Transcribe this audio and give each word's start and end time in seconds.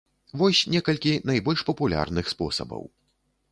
Вось 0.41 0.61
некалькі 0.75 1.13
найбольш 1.31 1.59
папулярных 1.69 2.33
спосабаў. 2.35 2.83